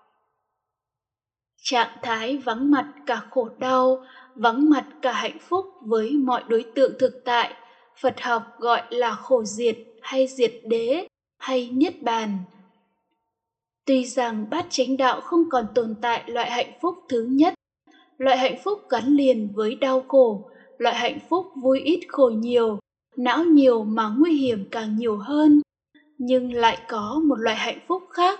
Trạng 1.61 1.97
thái 2.01 2.37
vắng 2.37 2.71
mặt 2.71 2.93
cả 3.05 3.21
khổ 3.29 3.49
đau, 3.59 4.03
vắng 4.37 4.69
mặt 4.69 4.85
cả 5.01 5.11
hạnh 5.11 5.37
phúc 5.39 5.65
với 5.81 6.11
mọi 6.11 6.43
đối 6.47 6.65
tượng 6.75 6.91
thực 6.99 7.21
tại, 7.25 7.53
Phật 8.01 8.21
học 8.21 8.43
gọi 8.59 8.81
là 8.89 9.11
khổ 9.11 9.43
diệt 9.43 9.77
hay 10.01 10.27
diệt 10.27 10.53
đế 10.63 11.07
hay 11.39 11.69
niết 11.73 12.03
bàn. 12.03 12.37
Tuy 13.85 14.05
rằng 14.05 14.49
bát 14.49 14.65
chánh 14.69 14.97
đạo 14.97 15.21
không 15.21 15.49
còn 15.49 15.65
tồn 15.75 15.95
tại 16.01 16.23
loại 16.27 16.51
hạnh 16.51 16.71
phúc 16.81 16.95
thứ 17.09 17.27
nhất, 17.29 17.53
loại 18.17 18.37
hạnh 18.37 18.57
phúc 18.63 18.79
gắn 18.89 19.05
liền 19.05 19.49
với 19.55 19.75
đau 19.75 20.05
khổ, 20.07 20.49
loại 20.77 20.95
hạnh 20.95 21.19
phúc 21.29 21.45
vui 21.61 21.79
ít 21.79 21.99
khổ 22.07 22.29
nhiều, 22.29 22.79
não 23.17 23.43
nhiều 23.43 23.83
mà 23.83 24.09
nguy 24.17 24.33
hiểm 24.33 24.65
càng 24.71 24.95
nhiều 24.97 25.17
hơn, 25.17 25.61
nhưng 26.17 26.53
lại 26.53 26.77
có 26.87 27.21
một 27.23 27.35
loại 27.35 27.55
hạnh 27.55 27.79
phúc 27.87 28.03
khác, 28.09 28.39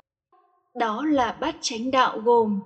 đó 0.75 1.05
là 1.05 1.37
bát 1.41 1.55
chánh 1.61 1.91
đạo 1.91 2.19
gồm 2.19 2.59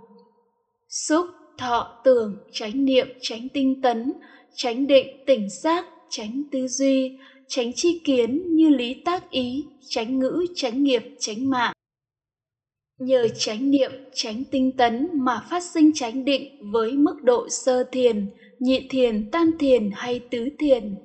xúc, 0.89 1.25
thọ, 1.61 2.01
tưởng, 2.03 2.37
chánh 2.51 2.85
niệm, 2.85 3.07
chánh 3.21 3.49
tinh 3.49 3.81
tấn, 3.81 4.13
chánh 4.55 4.87
định, 4.87 5.07
tỉnh 5.25 5.49
giác, 5.49 5.85
chánh 6.09 6.43
tư 6.51 6.67
duy, 6.67 7.17
chánh 7.47 7.73
chi 7.75 8.01
kiến 8.03 8.55
như 8.55 8.69
lý 8.69 8.93
tác 8.93 9.29
ý, 9.29 9.65
chánh 9.89 10.19
ngữ, 10.19 10.45
chánh 10.55 10.83
nghiệp, 10.83 11.03
chánh 11.19 11.49
mạng. 11.49 11.73
Nhờ 12.99 13.27
chánh 13.37 13.71
niệm, 13.71 13.91
chánh 14.13 14.43
tinh 14.51 14.71
tấn 14.77 15.07
mà 15.13 15.41
phát 15.49 15.63
sinh 15.63 15.91
chánh 15.93 16.25
định 16.25 16.71
với 16.71 16.91
mức 16.91 17.23
độ 17.23 17.49
sơ 17.49 17.83
thiền, 17.83 18.25
nhị 18.59 18.87
thiền, 18.89 19.31
tam 19.31 19.51
thiền 19.59 19.89
hay 19.93 20.19
tứ 20.19 20.49
thiền. 20.59 20.95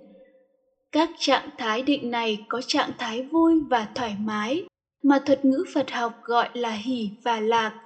Các 0.92 1.10
trạng 1.18 1.50
thái 1.58 1.82
định 1.82 2.10
này 2.10 2.38
có 2.48 2.60
trạng 2.66 2.90
thái 2.98 3.22
vui 3.22 3.54
và 3.70 3.88
thoải 3.94 4.16
mái, 4.20 4.64
mà 5.02 5.18
thuật 5.26 5.44
ngữ 5.44 5.64
Phật 5.74 5.90
học 5.90 6.12
gọi 6.24 6.48
là 6.54 6.70
hỷ 6.70 7.10
và 7.22 7.40
lạc, 7.40 7.80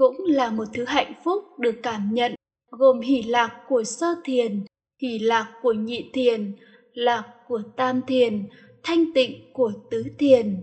cũng 0.00 0.16
là 0.26 0.50
một 0.50 0.64
thứ 0.74 0.84
hạnh 0.84 1.12
phúc 1.24 1.44
được 1.58 1.74
cảm 1.82 2.10
nhận, 2.12 2.34
gồm 2.70 3.00
hỷ 3.00 3.22
lạc 3.22 3.60
của 3.68 3.84
sơ 3.84 4.06
thiền, 4.24 4.64
hỷ 5.02 5.18
lạc 5.18 5.52
của 5.62 5.72
nhị 5.72 6.10
thiền, 6.12 6.56
lạc 6.92 7.24
của 7.48 7.62
tam 7.76 8.00
thiền, 8.06 8.48
thanh 8.82 9.04
tịnh 9.14 9.52
của 9.52 9.72
tứ 9.90 10.04
thiền. 10.18 10.62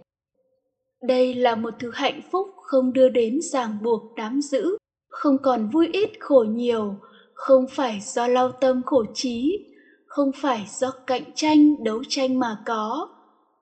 Đây 1.07 1.33
là 1.33 1.55
một 1.55 1.73
thứ 1.79 1.91
hạnh 1.93 2.21
phúc 2.31 2.47
không 2.61 2.93
đưa 2.93 3.09
đến 3.09 3.39
ràng 3.51 3.77
buộc 3.83 4.01
đám 4.15 4.41
giữ, 4.41 4.77
không 5.09 5.37
còn 5.43 5.69
vui 5.69 5.89
ít 5.93 6.09
khổ 6.19 6.45
nhiều, 6.49 6.95
không 7.33 7.65
phải 7.71 7.99
do 8.01 8.27
lao 8.27 8.51
tâm 8.51 8.81
khổ 8.85 9.05
trí, 9.13 9.65
không 10.05 10.31
phải 10.35 10.65
do 10.79 10.91
cạnh 11.07 11.23
tranh 11.35 11.83
đấu 11.83 12.03
tranh 12.09 12.39
mà 12.39 12.57
có, 12.65 13.09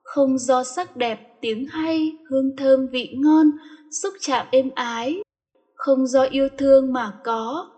không 0.02 0.38
do 0.38 0.64
sắc 0.64 0.96
đẹp 0.96 1.18
tiếng 1.40 1.66
hay 1.66 2.12
hương 2.30 2.56
thơm 2.56 2.86
vị 2.92 3.14
ngon 3.16 3.46
xúc 4.02 4.14
chạm 4.20 4.46
êm 4.50 4.70
ái 4.74 5.22
không 5.86 6.06
do 6.06 6.22
yêu 6.22 6.48
thương 6.58 6.92
mà 6.92 7.12
có, 7.24 7.70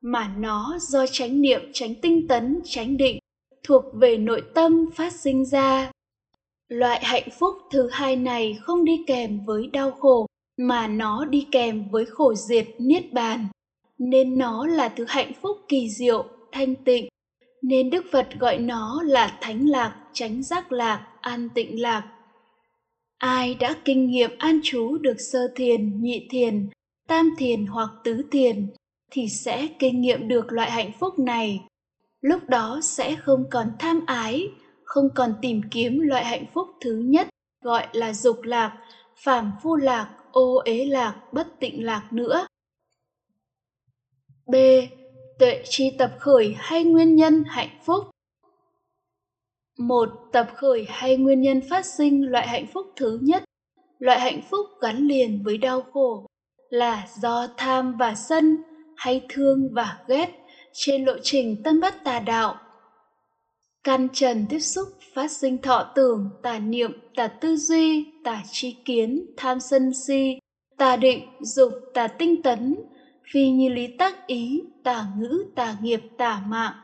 mà 0.00 0.34
nó 0.38 0.78
do 0.80 1.06
chánh 1.06 1.40
niệm 1.40 1.60
tránh 1.72 1.94
tinh 2.02 2.28
tấn 2.28 2.60
tránh 2.64 2.96
định 2.96 3.18
thuộc 3.62 3.84
về 3.94 4.16
nội 4.16 4.42
tâm 4.54 4.90
phát 4.94 5.12
sinh 5.12 5.44
ra. 5.44 5.90
Loại 6.68 7.00
hạnh 7.04 7.28
phúc 7.38 7.54
thứ 7.72 7.88
hai 7.92 8.16
này 8.16 8.58
không 8.62 8.84
đi 8.84 9.04
kèm 9.06 9.44
với 9.46 9.66
đau 9.66 9.90
khổ, 9.90 10.26
mà 10.56 10.86
nó 10.86 11.24
đi 11.24 11.46
kèm 11.52 11.88
với 11.90 12.04
khổ 12.06 12.34
diệt 12.34 12.66
niết 12.78 13.12
bàn. 13.12 13.46
Nên 13.98 14.38
nó 14.38 14.66
là 14.66 14.88
thứ 14.88 15.04
hạnh 15.08 15.32
phúc 15.42 15.56
kỳ 15.68 15.90
diệu, 15.90 16.24
thanh 16.52 16.74
tịnh. 16.74 17.08
Nên 17.62 17.90
đức 17.90 18.04
phật 18.12 18.28
gọi 18.40 18.58
nó 18.58 19.02
là 19.04 19.38
thánh 19.40 19.68
lạc 19.68 19.96
tránh 20.12 20.42
giác 20.42 20.72
lạc, 20.72 21.06
an 21.20 21.48
tịnh 21.54 21.82
lạc. 21.82 22.02
Ai 23.18 23.54
đã 23.54 23.76
kinh 23.84 24.06
nghiệm 24.06 24.30
an 24.38 24.60
trú 24.62 24.96
được 24.96 25.16
sơ 25.32 25.48
thiền, 25.56 26.02
nhị 26.02 26.26
thiền 26.30 26.68
tam 27.08 27.34
thiền 27.38 27.66
hoặc 27.66 27.90
tứ 28.04 28.22
thiền 28.30 28.70
thì 29.10 29.28
sẽ 29.28 29.68
kinh 29.78 30.00
nghiệm 30.00 30.28
được 30.28 30.52
loại 30.52 30.70
hạnh 30.70 30.92
phúc 31.00 31.18
này. 31.18 31.60
Lúc 32.20 32.48
đó 32.48 32.80
sẽ 32.82 33.16
không 33.16 33.44
còn 33.50 33.72
tham 33.78 34.06
ái, 34.06 34.48
không 34.84 35.08
còn 35.14 35.34
tìm 35.42 35.60
kiếm 35.70 35.98
loại 35.98 36.24
hạnh 36.24 36.44
phúc 36.54 36.68
thứ 36.80 37.02
nhất, 37.04 37.28
gọi 37.64 37.86
là 37.92 38.12
dục 38.12 38.42
lạc, 38.42 38.78
phàm 39.16 39.52
phu 39.62 39.76
lạc, 39.76 40.16
ô 40.32 40.62
ế 40.64 40.84
lạc, 40.84 41.22
bất 41.32 41.60
tịnh 41.60 41.84
lạc 41.84 42.08
nữa. 42.12 42.46
B. 44.46 44.54
Tuệ 45.38 45.62
chi 45.64 45.90
tập 45.98 46.16
khởi 46.20 46.54
hay 46.58 46.84
nguyên 46.84 47.16
nhân 47.16 47.44
hạnh 47.46 47.80
phúc? 47.84 48.04
Một, 49.78 50.08
tập 50.32 50.46
khởi 50.54 50.86
hay 50.88 51.16
nguyên 51.16 51.40
nhân 51.40 51.60
phát 51.70 51.86
sinh 51.86 52.30
loại 52.30 52.48
hạnh 52.48 52.66
phúc 52.66 52.86
thứ 52.96 53.18
nhất. 53.22 53.44
Loại 53.98 54.20
hạnh 54.20 54.40
phúc 54.50 54.66
gắn 54.80 54.96
liền 54.96 55.42
với 55.44 55.58
đau 55.58 55.82
khổ 55.82 56.26
là 56.72 57.06
do 57.20 57.46
tham 57.56 57.96
và 57.96 58.14
sân 58.14 58.56
hay 58.96 59.26
thương 59.28 59.68
và 59.72 59.98
ghét 60.08 60.28
trên 60.72 61.04
lộ 61.04 61.12
trình 61.22 61.62
tâm 61.64 61.80
bất 61.80 61.94
tà 62.04 62.20
đạo. 62.20 62.54
Căn 63.84 64.08
trần 64.12 64.46
tiếp 64.48 64.58
xúc 64.58 64.88
phát 65.14 65.30
sinh 65.30 65.58
thọ 65.58 65.92
tưởng, 65.94 66.30
tà 66.42 66.58
niệm, 66.58 66.92
tà 67.16 67.28
tư 67.28 67.56
duy, 67.56 68.06
tà 68.24 68.42
tri 68.50 68.76
kiến, 68.84 69.26
tham 69.36 69.60
sân 69.60 69.92
si, 70.06 70.38
tà 70.78 70.96
định, 70.96 71.28
dục, 71.40 71.72
tà 71.94 72.08
tinh 72.08 72.42
tấn. 72.42 72.76
Phi 73.32 73.50
như 73.50 73.68
lý 73.68 73.86
tác 73.86 74.26
ý, 74.26 74.62
tà 74.84 75.06
ngữ, 75.18 75.44
tà 75.54 75.76
nghiệp, 75.82 76.00
tà 76.18 76.42
mạng, 76.46 76.74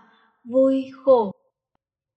vui, 0.44 0.84
khổ. 1.04 1.32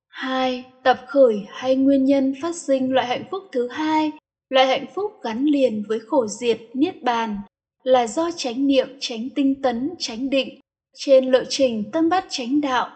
Hai, 0.08 0.66
tập 0.84 0.98
khởi 1.08 1.46
hay 1.50 1.76
nguyên 1.76 2.06
nhân 2.06 2.34
phát 2.42 2.56
sinh 2.56 2.94
loại 2.94 3.08
hạnh 3.08 3.24
phúc 3.32 3.44
thứ 3.52 3.68
hai, 3.68 4.12
loại 4.50 4.68
hạnh 4.68 4.86
phúc 4.96 5.12
gắn 5.24 5.46
liền 5.46 5.84
với 5.88 6.00
khổ 6.00 6.28
diệt, 6.28 6.60
niết 6.74 7.04
bàn 7.04 7.38
là 7.84 8.08
do 8.08 8.32
chánh 8.32 8.68
niệm 8.68 8.88
tránh 9.00 9.30
tinh 9.36 9.62
tấn 9.62 9.90
tránh 10.00 10.30
định, 10.30 10.60
trên 10.94 11.26
lộ 11.26 11.40
trình 11.50 11.84
tâm 11.94 12.10
bát 12.10 12.26
chánh 12.30 12.62
đạo. 12.62 12.90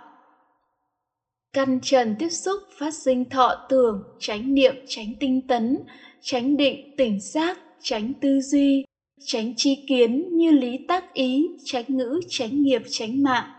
Căn 1.54 1.80
trần 1.84 2.16
tiếp 2.20 2.30
xúc 2.30 2.62
phát 2.78 2.94
sinh 2.94 3.30
thọ 3.30 3.66
tưởng 3.70 4.04
tránh 4.20 4.54
niệm 4.54 4.76
tránh 4.88 5.14
tinh 5.20 5.48
tấn 5.48 5.78
tránh 6.22 6.58
định, 6.58 6.96
tỉnh 6.98 7.20
giác 7.20 7.60
tránh 7.82 8.14
tư 8.22 8.42
duy 8.42 8.86
tránh 9.26 9.54
chi 9.58 9.86
kiến 9.88 10.38
như 10.38 10.52
lý 10.52 10.86
tác 10.88 11.14
ý 11.14 11.48
tránh 11.64 11.86
ngữ 11.88 12.20
tránh 12.30 12.64
nghiệp 12.64 12.82
tránh 12.90 13.24
mạng. 13.24 13.52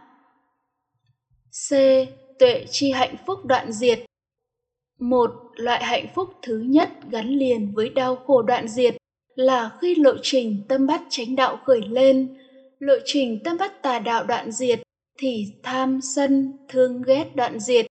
C. 1.69 1.73
Tuệ 2.39 2.67
chi 2.71 2.91
hạnh 2.91 3.17
phúc 3.27 3.39
đoạn 3.45 3.73
diệt. 3.73 3.99
Một, 5.01 5.31
loại 5.57 5.85
hạnh 5.85 6.07
phúc 6.15 6.29
thứ 6.43 6.59
nhất 6.67 6.91
gắn 7.11 7.29
liền 7.29 7.75
với 7.75 7.89
đau 7.89 8.17
khổ 8.17 8.43
đoạn 8.43 8.69
diệt 8.69 8.97
là 9.37 9.71
khi 9.81 9.95
lộ 9.95 10.13
trình 10.23 10.63
tâm 10.69 10.87
bắt 10.87 11.03
chánh 11.09 11.37
đạo 11.37 11.59
khởi 11.65 11.81
lên, 11.89 12.37
lộ 12.79 12.95
trình 13.05 13.39
tâm 13.45 13.57
bắt 13.59 13.83
tà 13.83 13.99
đạo 13.99 14.25
đoạn 14.25 14.53
diệt 14.53 14.81
thì 15.19 15.47
tham 15.63 16.01
sân 16.01 16.53
thương 16.69 17.03
ghét 17.03 17.37
đoạn 17.37 17.61
diệt, 17.61 17.87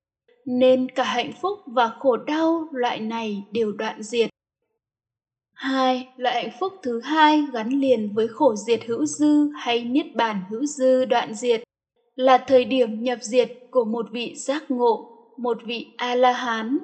nên 0.46 0.90
cả 0.92 1.04
hạnh 1.04 1.32
phúc 1.42 1.60
và 1.66 1.92
khổ 2.00 2.18
đau 2.18 2.68
loại 2.72 3.00
này 3.00 3.44
đều 3.52 3.72
đoạn 3.72 4.04
diệt. 4.04 4.30
Hai, 5.54 6.08
loại 6.18 6.44
hạnh 6.44 6.58
phúc 6.60 6.74
thứ 6.84 7.02
hai 7.02 7.44
gắn 7.54 7.70
liền 7.70 8.14
với 8.14 8.28
khổ 8.28 8.56
diệt 8.56 8.86
hữu 8.86 9.06
dư 9.06 9.50
hay 9.56 9.84
niết 9.84 10.16
bàn 10.16 10.42
hữu 10.50 10.66
dư 10.66 11.06
đoạn 11.06 11.34
diệt 11.34 11.64
là 12.16 12.38
thời 12.38 12.66
điểm 12.66 13.04
nhập 13.04 13.20
diệt 13.22 13.52
của 13.72 13.86
một 13.86 14.06
vị 14.12 14.36
giác 14.36 14.64
ngộ, 14.72 15.12
một 15.38 15.58
vị 15.66 15.88
a 15.98 16.16
la 16.16 16.32
hán 16.32 16.78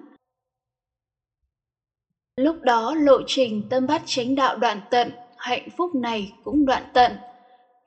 Lúc 2.41 2.61
đó 2.61 2.95
lộ 2.97 3.21
trình 3.27 3.69
tâm 3.69 3.87
bát 3.87 4.01
chánh 4.05 4.35
đạo 4.35 4.57
đoạn 4.57 4.81
tận, 4.91 5.11
hạnh 5.37 5.69
phúc 5.77 5.95
này 5.95 6.33
cũng 6.43 6.65
đoạn 6.65 6.83
tận. 6.93 7.11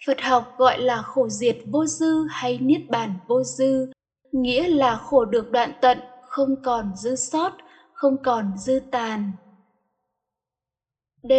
Phật 0.07 0.21
học 0.21 0.55
gọi 0.59 0.79
là 0.79 1.03
khổ 1.03 1.29
diệt 1.29 1.57
vô 1.67 1.87
dư 1.87 2.27
hay 2.31 2.59
niết 2.59 2.81
bàn 2.89 3.15
vô 3.27 3.43
dư, 3.43 3.93
nghĩa 4.33 4.69
là 4.69 4.97
khổ 4.97 5.25
được 5.25 5.51
đoạn 5.51 5.73
tận, 5.81 5.99
không 6.29 6.63
còn 6.65 6.93
dư 6.97 7.17
sót, 7.17 7.53
không 7.93 8.17
còn 8.23 8.53
dư 8.59 8.81
tàn. 8.91 9.33
D. 11.23 11.33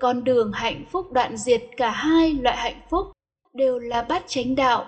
Con 0.00 0.24
đường 0.24 0.52
hạnh 0.52 0.84
phúc 0.92 1.12
đoạn 1.12 1.36
diệt 1.36 1.62
cả 1.76 1.90
hai 1.90 2.32
loại 2.32 2.56
hạnh 2.56 2.80
phúc 2.90 3.06
đều 3.52 3.78
là 3.78 4.02
bát 4.02 4.22
chánh 4.26 4.54
đạo. 4.54 4.86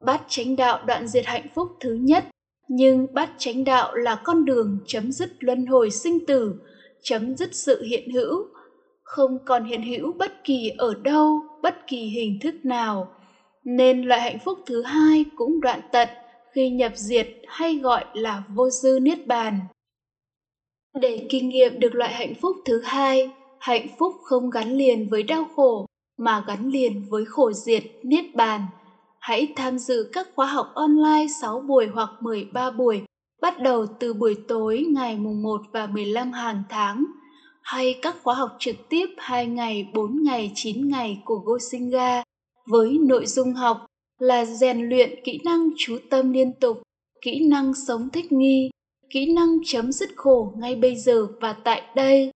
Bát 0.00 0.22
chánh 0.28 0.56
đạo 0.56 0.84
đoạn 0.86 1.08
diệt 1.08 1.26
hạnh 1.26 1.46
phúc 1.54 1.68
thứ 1.80 1.94
nhất 2.00 2.24
nhưng 2.68 3.06
bát 3.14 3.30
chánh 3.38 3.64
đạo 3.64 3.94
là 3.94 4.20
con 4.24 4.44
đường 4.44 4.78
chấm 4.86 5.12
dứt 5.12 5.30
luân 5.40 5.66
hồi 5.66 5.90
sinh 5.90 6.26
tử 6.26 6.54
chấm 7.04 7.36
dứt 7.36 7.54
sự 7.54 7.82
hiện 7.82 8.10
hữu, 8.10 8.46
không 9.02 9.38
còn 9.44 9.64
hiện 9.64 9.82
hữu 9.82 10.12
bất 10.12 10.44
kỳ 10.44 10.70
ở 10.78 10.94
đâu, 10.94 11.40
bất 11.62 11.86
kỳ 11.86 11.96
hình 11.96 12.38
thức 12.42 12.54
nào. 12.64 13.08
Nên 13.64 14.02
loại 14.02 14.20
hạnh 14.20 14.38
phúc 14.44 14.58
thứ 14.66 14.82
hai 14.82 15.24
cũng 15.36 15.60
đoạn 15.60 15.80
tận 15.92 16.08
khi 16.52 16.70
nhập 16.70 16.92
diệt 16.94 17.28
hay 17.46 17.76
gọi 17.76 18.04
là 18.14 18.42
vô 18.54 18.70
dư 18.70 18.98
niết 19.02 19.26
bàn. 19.26 19.60
Để 21.00 21.26
kinh 21.30 21.48
nghiệm 21.48 21.80
được 21.80 21.94
loại 21.94 22.12
hạnh 22.12 22.34
phúc 22.40 22.56
thứ 22.64 22.80
hai, 22.80 23.30
hạnh 23.60 23.86
phúc 23.98 24.12
không 24.22 24.50
gắn 24.50 24.72
liền 24.72 25.08
với 25.08 25.22
đau 25.22 25.44
khổ 25.56 25.86
mà 26.18 26.44
gắn 26.46 26.68
liền 26.68 27.04
với 27.08 27.24
khổ 27.24 27.52
diệt 27.52 27.82
niết 28.02 28.24
bàn. 28.34 28.60
Hãy 29.24 29.52
tham 29.56 29.78
dự 29.78 30.10
các 30.12 30.28
khóa 30.34 30.46
học 30.46 30.66
online 30.74 31.26
6 31.40 31.60
buổi 31.60 31.86
hoặc 31.86 32.10
13 32.20 32.70
buổi 32.70 33.02
bắt 33.42 33.60
đầu 33.60 33.86
từ 34.00 34.14
buổi 34.14 34.36
tối 34.48 34.86
ngày 34.92 35.16
mùng 35.16 35.42
1 35.42 35.60
và 35.72 35.86
15 35.86 36.32
hàng 36.32 36.62
tháng 36.68 37.04
hay 37.62 37.98
các 38.02 38.16
khóa 38.22 38.34
học 38.34 38.50
trực 38.58 38.76
tiếp 38.88 39.06
2 39.18 39.46
ngày, 39.46 39.90
4 39.94 40.22
ngày, 40.22 40.52
9 40.54 40.88
ngày 40.88 41.22
của 41.24 41.36
Gosinga 41.36 42.22
với 42.66 42.98
nội 43.00 43.26
dung 43.26 43.52
học 43.52 43.86
là 44.18 44.44
rèn 44.44 44.88
luyện 44.88 45.10
kỹ 45.24 45.40
năng 45.44 45.70
chú 45.76 45.98
tâm 46.10 46.32
liên 46.32 46.52
tục, 46.60 46.82
kỹ 47.22 47.46
năng 47.48 47.74
sống 47.74 48.08
thích 48.12 48.32
nghi, 48.32 48.70
kỹ 49.10 49.32
năng 49.32 49.58
chấm 49.64 49.92
dứt 49.92 50.10
khổ 50.16 50.54
ngay 50.56 50.76
bây 50.76 50.96
giờ 50.96 51.26
và 51.40 51.52
tại 51.52 51.82
đây. 51.94 52.30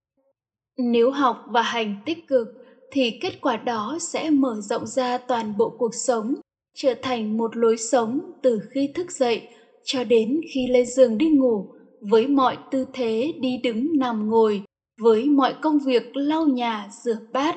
Nếu 0.77 1.11
học 1.11 1.45
và 1.47 1.61
hành 1.61 1.95
tích 2.05 2.27
cực 2.27 2.47
thì 2.91 3.19
kết 3.21 3.41
quả 3.41 3.57
đó 3.57 3.97
sẽ 4.01 4.29
mở 4.29 4.55
rộng 4.61 4.87
ra 4.87 5.17
toàn 5.17 5.57
bộ 5.57 5.75
cuộc 5.77 5.95
sống, 5.95 6.35
trở 6.75 6.93
thành 7.01 7.37
một 7.37 7.57
lối 7.57 7.77
sống 7.77 8.19
từ 8.41 8.61
khi 8.71 8.91
thức 8.95 9.11
dậy 9.11 9.47
cho 9.83 10.03
đến 10.03 10.41
khi 10.53 10.67
lên 10.67 10.85
giường 10.85 11.17
đi 11.17 11.29
ngủ 11.29 11.67
với 12.01 12.27
mọi 12.27 12.57
tư 12.71 12.85
thế 12.93 13.33
đi 13.39 13.57
đứng 13.63 13.87
nằm 13.97 14.29
ngồi, 14.29 14.63
với 15.01 15.25
mọi 15.25 15.55
công 15.61 15.79
việc 15.79 16.15
lau 16.15 16.47
nhà, 16.47 16.89
rửa 17.03 17.17
bát, 17.33 17.55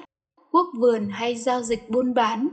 quốc 0.50 0.66
vườn 0.80 1.08
hay 1.10 1.36
giao 1.36 1.62
dịch 1.62 1.88
buôn 1.88 2.14
bán. 2.14 2.48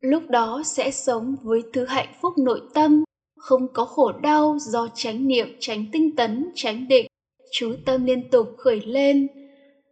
Lúc 0.00 0.22
đó 0.28 0.62
sẽ 0.64 0.90
sống 0.90 1.36
với 1.42 1.62
thứ 1.72 1.84
hạnh 1.84 2.14
phúc 2.20 2.32
nội 2.38 2.60
tâm, 2.74 3.04
không 3.36 3.68
có 3.72 3.84
khổ 3.84 4.12
đau 4.22 4.56
do 4.60 4.88
tránh 4.94 5.26
niệm, 5.26 5.48
tránh 5.60 5.86
tinh 5.92 6.16
tấn, 6.16 6.50
tránh 6.54 6.88
định, 6.88 7.06
chú 7.52 7.74
tâm 7.84 8.04
liên 8.04 8.30
tục 8.30 8.48
khởi 8.58 8.80
lên. 8.86 9.28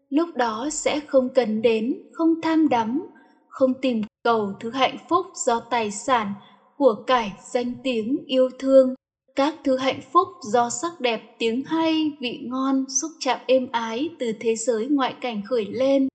Lúc 0.09 0.29
đó 0.37 0.69
sẽ 0.73 1.01
không 1.07 1.29
cần 1.35 1.63
đến, 1.63 2.03
không 2.13 2.41
tham 2.43 2.69
đắm, 2.69 3.03
không 3.61 3.75
tìm 3.83 4.02
cầu 4.25 4.52
thứ 4.61 4.71
hạnh 4.71 4.97
phúc 5.09 5.26
do 5.47 5.61
tài 5.61 5.90
sản, 5.90 6.33
của 6.76 7.05
cải, 7.07 7.33
danh 7.52 7.73
tiếng, 7.85 8.17
yêu 8.26 8.50
thương, 8.59 8.95
các 9.37 9.55
thứ 9.64 9.76
hạnh 9.76 10.00
phúc 10.12 10.29
do 10.52 10.71
sắc 10.71 11.00
đẹp, 11.00 11.21
tiếng 11.38 11.64
hay, 11.64 12.12
vị 12.21 12.40
ngon, 12.43 12.85
xúc 13.00 13.11
chạm 13.19 13.40
êm 13.47 13.69
ái 13.73 14.11
từ 14.19 14.33
thế 14.40 14.57
giới 14.57 14.87
ngoại 14.87 15.14
cảnh 15.21 15.43
khởi 15.49 15.67
lên. 15.71 16.09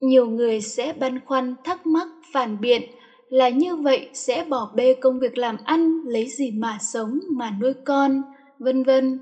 Nhiều 0.00 0.26
người 0.26 0.60
sẽ 0.60 0.92
băn 0.92 1.20
khoăn, 1.26 1.54
thắc 1.64 1.86
mắc, 1.86 2.08
phản 2.32 2.60
biện 2.60 2.82
là 3.28 3.48
như 3.48 3.76
vậy 3.76 4.08
sẽ 4.12 4.44
bỏ 4.44 4.72
bê 4.74 4.94
công 4.94 5.20
việc 5.20 5.38
làm 5.38 5.56
ăn, 5.64 6.00
lấy 6.06 6.28
gì 6.28 6.50
mà 6.50 6.78
sống, 6.80 7.20
mà 7.30 7.50
nuôi 7.60 7.74
con, 7.84 8.22
vân 8.58 8.84
vân. 8.84 9.18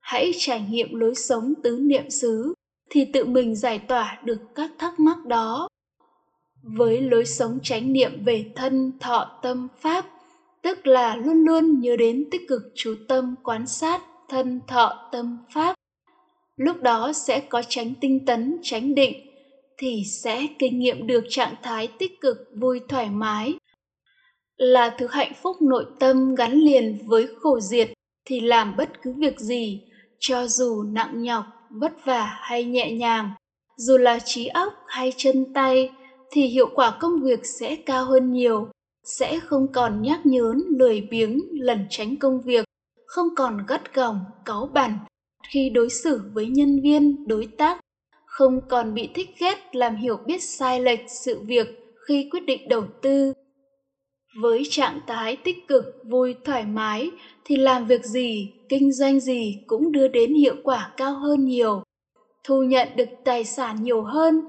Hãy 0.00 0.32
trải 0.38 0.66
nghiệm 0.70 0.94
lối 0.94 1.14
sống 1.14 1.54
tứ 1.62 1.78
niệm 1.82 2.10
xứ 2.10 2.54
thì 2.90 3.04
tự 3.12 3.24
mình 3.24 3.54
giải 3.54 3.78
tỏa 3.78 4.20
được 4.24 4.40
các 4.54 4.70
thắc 4.78 5.00
mắc 5.00 5.26
đó 5.26 5.68
với 6.66 7.00
lối 7.00 7.26
sống 7.26 7.58
chánh 7.62 7.92
niệm 7.92 8.24
về 8.24 8.44
thân, 8.56 8.92
thọ, 9.00 9.38
tâm, 9.42 9.68
pháp, 9.80 10.06
tức 10.62 10.86
là 10.86 11.16
luôn 11.16 11.44
luôn 11.44 11.80
nhớ 11.80 11.96
đến 11.96 12.28
tích 12.30 12.42
cực 12.48 12.62
chú 12.74 12.94
tâm 13.08 13.34
quan 13.42 13.66
sát 13.66 14.02
thân, 14.28 14.60
thọ, 14.68 15.08
tâm, 15.12 15.38
pháp. 15.54 15.74
Lúc 16.56 16.82
đó 16.82 17.12
sẽ 17.12 17.40
có 17.40 17.62
tránh 17.68 17.94
tinh 18.00 18.26
tấn, 18.26 18.58
tránh 18.62 18.94
định, 18.94 19.12
thì 19.78 20.02
sẽ 20.22 20.46
kinh 20.58 20.78
nghiệm 20.78 21.06
được 21.06 21.24
trạng 21.28 21.54
thái 21.62 21.88
tích 21.98 22.20
cực, 22.20 22.36
vui, 22.60 22.80
thoải 22.88 23.10
mái. 23.10 23.54
Là 24.56 24.94
thứ 24.98 25.06
hạnh 25.10 25.32
phúc 25.42 25.56
nội 25.62 25.84
tâm 26.00 26.34
gắn 26.34 26.52
liền 26.52 26.98
với 27.06 27.28
khổ 27.40 27.60
diệt 27.60 27.90
thì 28.24 28.40
làm 28.40 28.76
bất 28.76 29.02
cứ 29.02 29.12
việc 29.16 29.40
gì, 29.40 29.82
cho 30.18 30.46
dù 30.46 30.82
nặng 30.82 31.22
nhọc, 31.22 31.44
vất 31.70 31.92
vả 32.04 32.38
hay 32.40 32.64
nhẹ 32.64 32.92
nhàng. 32.92 33.30
Dù 33.76 33.96
là 33.96 34.18
trí 34.18 34.46
óc 34.46 34.72
hay 34.86 35.12
chân 35.16 35.52
tay 35.54 35.90
thì 36.30 36.46
hiệu 36.46 36.68
quả 36.74 36.98
công 37.00 37.22
việc 37.22 37.46
sẽ 37.46 37.76
cao 37.76 38.04
hơn 38.04 38.32
nhiều, 38.32 38.68
sẽ 39.04 39.40
không 39.40 39.72
còn 39.72 40.02
nhác 40.02 40.26
nhớn, 40.26 40.62
lười 40.78 41.00
biếng, 41.10 41.40
lẩn 41.52 41.86
tránh 41.90 42.16
công 42.16 42.40
việc, 42.40 42.64
không 43.06 43.28
còn 43.36 43.58
gắt 43.68 43.94
gỏng, 43.94 44.20
cáu 44.44 44.70
bẳn 44.74 44.98
khi 45.48 45.70
đối 45.70 45.90
xử 45.90 46.20
với 46.32 46.46
nhân 46.46 46.80
viên, 46.82 47.28
đối 47.28 47.46
tác, 47.58 47.80
không 48.26 48.60
còn 48.68 48.94
bị 48.94 49.08
thích 49.14 49.30
ghét 49.38 49.56
làm 49.72 49.96
hiểu 49.96 50.16
biết 50.26 50.42
sai 50.42 50.80
lệch 50.80 51.00
sự 51.24 51.40
việc 51.40 51.66
khi 52.08 52.28
quyết 52.30 52.46
định 52.46 52.68
đầu 52.68 52.84
tư. 53.02 53.32
Với 54.40 54.62
trạng 54.70 55.00
thái 55.06 55.36
tích 55.36 55.68
cực, 55.68 55.84
vui, 56.04 56.34
thoải 56.44 56.64
mái 56.64 57.10
thì 57.44 57.56
làm 57.56 57.86
việc 57.86 58.04
gì, 58.04 58.52
kinh 58.68 58.92
doanh 58.92 59.20
gì 59.20 59.62
cũng 59.66 59.92
đưa 59.92 60.08
đến 60.08 60.34
hiệu 60.34 60.54
quả 60.64 60.92
cao 60.96 61.14
hơn 61.14 61.44
nhiều, 61.44 61.82
thu 62.44 62.62
nhận 62.62 62.88
được 62.96 63.08
tài 63.24 63.44
sản 63.44 63.82
nhiều 63.82 64.02
hơn 64.02 64.40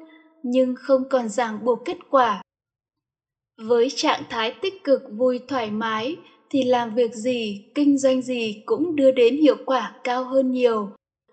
nhưng 0.43 0.76
không 0.76 1.10
còn 1.10 1.30
ràng 1.30 1.65
buộc 1.65 1.80
kết 1.86 1.97
quả. 2.10 2.41
Với 3.62 3.89
trạng 3.95 4.23
thái 4.30 4.56
tích 4.62 4.84
cực 4.84 5.02
vui 5.17 5.39
thoải 5.47 5.71
mái 5.71 6.15
thì 6.50 6.63
làm 6.63 6.95
việc 6.95 7.13
gì, 7.13 7.65
kinh 7.76 7.97
doanh 7.97 8.21
gì 8.21 8.63
cũng 8.65 8.95
đưa 8.95 9.12
đến 9.12 9.38
hiệu 9.38 9.58
quả 9.65 9.95
cao 10.04 10.23
hơn 10.23 10.52
nhiều, 10.52 10.89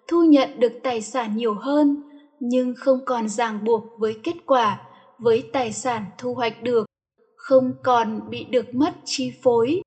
thu 0.08 0.24
nhận 0.24 0.60
được 0.60 0.72
tài 0.82 1.02
sản 1.02 1.36
nhiều 1.36 1.54
hơn, 1.54 2.02
nhưng 2.40 2.74
không 2.74 2.98
còn 3.04 3.28
ràng 3.28 3.64
buộc 3.64 3.84
với 3.98 4.16
kết 4.22 4.36
quả, 4.46 4.80
với 5.18 5.44
tài 5.52 5.72
sản 5.72 6.04
thu 6.18 6.34
hoạch 6.34 6.62
được, 6.62 6.86
không 7.36 7.72
còn 7.82 8.30
bị 8.30 8.44
được 8.44 8.74
mất 8.74 8.94
chi 9.04 9.32
phối. 9.42 9.82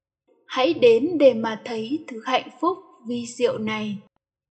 Hãy 0.46 0.74
đến 0.74 1.18
để 1.18 1.34
mà 1.34 1.62
thấy 1.66 2.06
thứ 2.08 2.22
hạnh 2.26 2.50
phúc 2.62 2.78
vi 3.08 3.26
diệu 3.26 3.58
này. 3.58 3.98